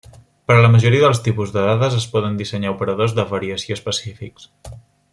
Per 0.45 0.53
a 0.53 0.61
la 0.65 0.71
majoria 0.75 1.01
dels 1.03 1.21
tipus 1.27 1.53
de 1.57 1.65
dades, 1.67 1.99
es 1.99 2.07
poden 2.15 2.41
dissenyar 2.41 2.73
operadors 2.75 3.17
de 3.21 3.27
variació 3.35 3.81
específics. 3.81 4.53